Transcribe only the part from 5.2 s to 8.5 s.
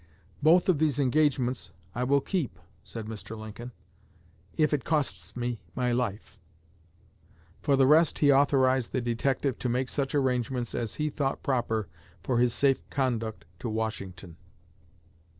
me my life.' For the rest, he